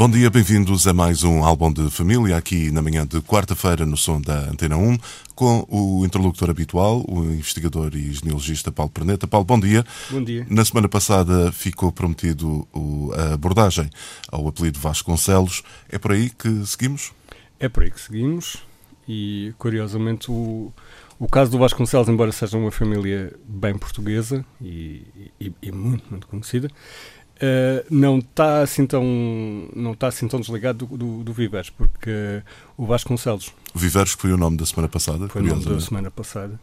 [0.00, 3.98] Bom dia, bem-vindos a mais um álbum de família, aqui na manhã de quarta-feira no
[3.98, 4.96] som da Antena 1,
[5.34, 9.26] com o interlocutor habitual, o investigador e genealogista Paulo Perneta.
[9.26, 9.84] Paulo, bom dia.
[10.10, 10.46] Bom dia.
[10.48, 12.66] Na semana passada ficou prometido
[13.14, 13.90] a abordagem
[14.32, 15.62] ao apelido Vasconcelos.
[15.86, 17.12] É por aí que seguimos?
[17.58, 18.56] É por aí que seguimos
[19.06, 20.72] e, curiosamente, o,
[21.18, 25.02] o caso do Vasconcelos, embora seja uma família bem portuguesa e,
[25.40, 26.70] e, e muito, muito conhecida,
[27.40, 29.02] Uh, não está assim tão
[29.74, 32.42] não está assim tão desligado do, do, do Viveres porque
[32.76, 36.60] o Vasconcelos Viveres foi o nome da semana passada foi o nome da semana passada.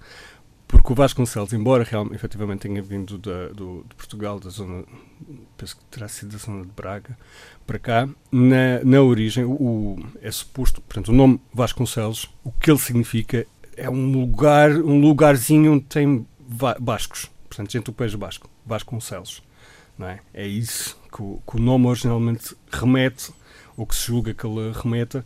[0.68, 4.84] Porque o Vasconcelos embora realmente efetivamente tenha vindo da, do, de Portugal da zona
[5.58, 7.18] penso que terá sido da zona de Braga
[7.66, 12.80] para cá na, na origem o, é suposto portanto o nome Vasconcelos o que ele
[12.80, 16.24] significa é um lugar um lugarzinho onde tem
[16.80, 19.42] bascos portanto gente do país basco Vasconcelos
[19.98, 20.20] não é?
[20.34, 23.32] é isso que o, que o nome originalmente remete,
[23.76, 25.26] ou que se julga que ele remeta.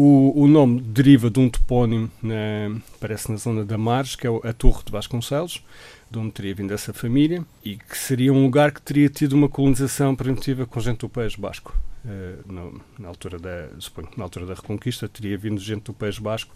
[0.00, 4.30] O, o nome deriva de um topónimo, na, parece na zona da Mares, que é
[4.30, 5.60] a Torre de Vasconcelos,
[6.08, 9.48] de onde teria vindo essa família, e que seria um lugar que teria tido uma
[9.48, 11.76] colonização primitiva com gente do país basco.
[12.04, 16.16] Uh, no, na, altura da, suponho, na altura da Reconquista teria vindo gente do país
[16.16, 16.54] basco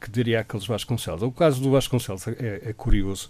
[0.00, 1.22] que daria aqueles Vasconcelos.
[1.22, 3.28] O caso do Vasconcelos é, é curioso,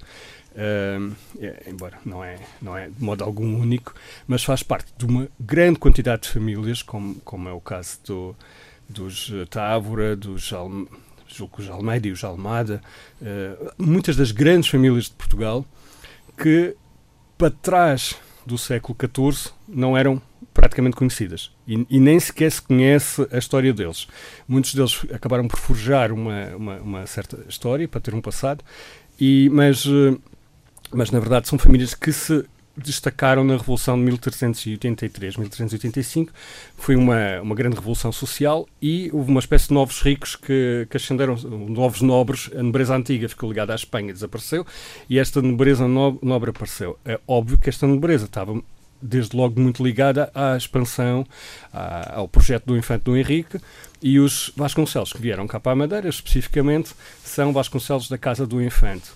[0.57, 3.93] Uh, é, embora não é, não é de modo algum único,
[4.27, 8.37] mas faz parte de uma grande quantidade de famílias, como, como é o caso do,
[8.89, 10.89] dos Távora, dos Alme,
[11.59, 12.81] os Almeida e os Almada,
[13.20, 15.65] uh, muitas das grandes famílias de Portugal
[16.37, 16.77] que
[17.37, 20.22] para trás do século XIV não eram
[20.55, 24.06] praticamente conhecidas e, e, nem sequer se conhece a história deles.
[24.47, 28.65] Muitos deles acabaram por forjar uma, uma, uma certa história para ter um passado,
[29.21, 30.21] e, mas uh,
[30.91, 32.44] mas na verdade são famílias que se
[32.76, 36.32] destacaram na Revolução de 1383, 1385.
[36.76, 40.97] Foi uma, uma grande revolução social e houve uma espécie de novos ricos que, que
[40.97, 41.36] ascenderam,
[41.69, 42.50] novos nobres.
[42.54, 44.66] A nobreza antiga ficou ligada à Espanha, desapareceu,
[45.09, 46.98] e esta nobreza no, nobre apareceu.
[47.04, 48.60] É óbvio que esta nobreza estava
[49.00, 51.26] desde logo muito ligada à expansão,
[51.72, 53.59] à, ao projeto do Infante do Henrique,
[54.03, 56.92] e os Vasconcelos que vieram cá para a Madeira, especificamente,
[57.25, 59.10] são Vasconcelos da Casa do Infante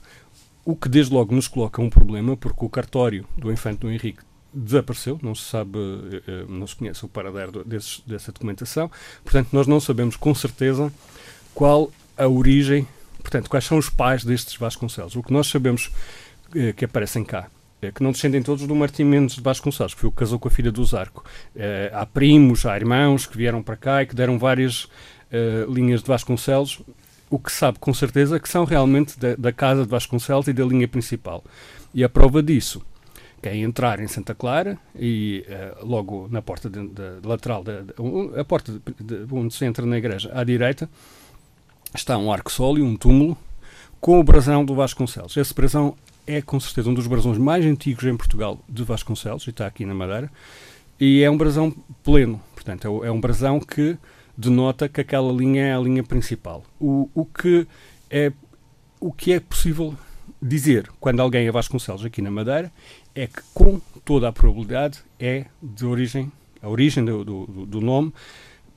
[0.70, 4.22] o que desde logo nos coloca um problema, porque o cartório do infante do Henrique
[4.53, 8.91] desapareceu, não se sabe, eh, eh, não se conhece o paradeiro dessa documentação,
[9.25, 10.92] portanto nós não sabemos com certeza
[11.54, 12.86] qual a origem,
[13.20, 15.16] portanto quais são os pais destes Vasconcelos.
[15.16, 15.91] O que nós sabemos
[16.54, 17.48] eh, que aparecem cá
[17.82, 20.38] é que não descendem todos do Martim Mendes de Vasconcelos, que foi o que casou
[20.38, 21.25] com a filha do Zarco.
[21.94, 24.87] há primos, há irmãos que vieram para cá e que deram várias
[25.66, 26.82] linhas de Vasconcelos,
[27.31, 30.53] o que sabe com certeza é que são realmente da, da, casa de Vasconcelos e
[30.53, 31.45] da linha principal.
[31.95, 32.83] E a prova disso,
[33.41, 37.73] quem entrar em Santa Clara e uh, logo na porta de, de, lateral, de,
[38.39, 38.83] a porta
[39.31, 40.91] onde se entra na igreja à direita,
[41.95, 43.39] está um arco-sólio, um túmulo,
[44.01, 45.37] com o brasão do Vasconcelos.
[45.37, 45.95] Esse brasão
[46.27, 49.85] é com certeza um dos brasões mais antigos em Portugal de Vasconcelos, e está aqui
[49.85, 50.31] na Madeira,
[50.99, 53.97] e é um brasão pleno, portanto, é, é um brasão que
[54.37, 56.65] denota que aquela linha é a linha principal.
[56.81, 57.67] O, o, que,
[58.09, 58.33] é,
[58.99, 59.95] o que é possível
[60.41, 62.73] dizer quando alguém é Vasconcelos aqui na Madeira
[63.15, 66.31] é que, com toda a probabilidade, é de origem,
[66.63, 68.13] a origem do, do, do nome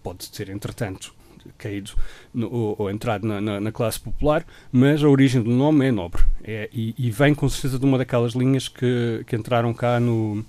[0.02, 1.14] pode ter, entretanto,
[1.58, 1.92] caído
[2.34, 5.92] no, ou, ou, entrado na, na, na, classe popular, mas a origem do nome é
[5.92, 10.00] nobre é, e, e, vem com certeza de uma daquelas linhas que, que entraram cá
[10.00, 10.46] no,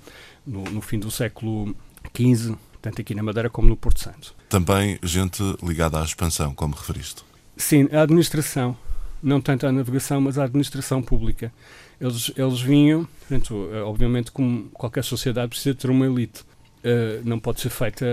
[0.46, 1.74] no, no fim do século
[2.16, 4.34] XV, tanto aqui na Madeira como no Porto Santo.
[4.46, 7.24] Também gente ligada à expansão, como referiste?
[7.56, 8.76] Sim, a administração.
[9.22, 11.50] Não tanto a navegação, mas a administração pública.
[11.98, 16.42] Eles, eles vinham, portanto, eh, obviamente, como qualquer sociedade precisa ter uma elite.
[16.84, 18.04] Uh, não pode ser feita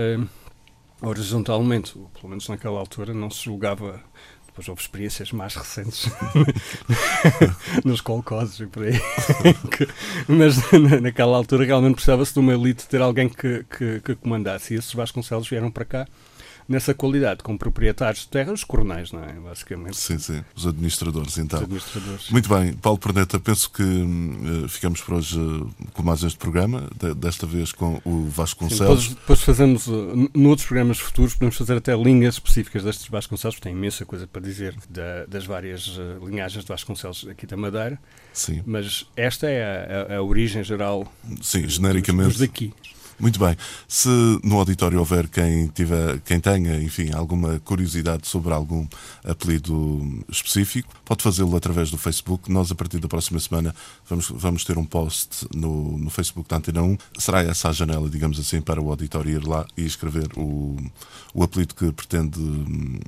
[1.02, 4.00] horizontalmente, pelo menos naquela altura não se julgava
[4.52, 6.10] depois houve experiências mais recentes
[7.84, 9.00] nos colcoses e por aí.
[10.28, 10.56] mas
[11.00, 14.74] naquela altura realmente precisava-se de uma elite ter alguém que, que, que, comandasse.
[14.74, 16.06] E esses Vasconcelos vieram para cá
[16.68, 19.32] nessa qualidade com proprietários de terra, os coronais, não é?
[19.32, 19.96] Basicamente.
[19.96, 21.58] Sim, sim, os administradores, então.
[21.58, 22.30] Os administradores.
[22.30, 26.88] Muito bem, Paulo Perneta, penso que uh, ficamos por hoje uh, com mais este programa,
[26.98, 29.04] de, desta vez com o Vasconcelos.
[29.04, 33.56] Sim, depois, depois fazemos, uh, noutros programas futuros, podemos fazer até linhas específicas destes Vasconcelos,
[33.56, 37.56] porque tem imensa coisa para dizer da, das várias uh, linhagens de Vasconcelos aqui da
[37.56, 37.98] Madeira.
[38.32, 38.62] Sim.
[38.64, 41.10] Mas esta é a, a, a origem geral
[41.42, 42.28] Sim, genericamente.
[42.30, 42.72] dos daqui.
[43.22, 43.56] Muito bem.
[43.86, 44.08] Se
[44.42, 48.84] no auditório houver quem, tiver, quem tenha, enfim, alguma curiosidade sobre algum
[49.22, 52.50] apelido específico, pode fazê-lo através do Facebook.
[52.50, 53.72] Nós, a partir da próxima semana,
[54.08, 56.98] vamos, vamos ter um post no, no Facebook da Antena 1.
[57.16, 60.76] Será essa a janela, digamos assim, para o auditório ir lá e escrever o,
[61.32, 62.40] o apelido que pretende,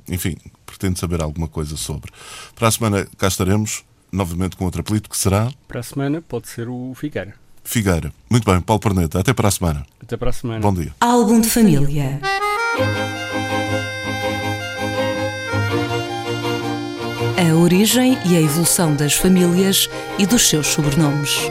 [0.07, 2.09] enfim, pretende saber alguma coisa sobre.
[2.55, 3.83] Para a semana cá estaremos,
[4.13, 5.51] novamente com outro apelido que será.
[5.67, 7.35] Para a semana pode ser o Figueira.
[7.65, 8.13] Figueira.
[8.29, 9.19] Muito bem, Paulo Perneta.
[9.19, 9.85] Até para a semana.
[10.01, 10.61] Até para a semana.
[10.61, 10.93] Bom dia.
[11.01, 12.21] Álbum de família.
[17.37, 21.49] A origem e a evolução das famílias e dos seus sobrenomes.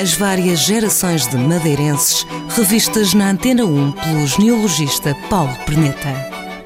[0.00, 2.26] As várias gerações de madeirenses
[2.56, 6.08] revistas na Antena 1 pelo genealogista Paulo Perneta.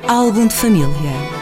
[0.08, 1.35] Álbum de família.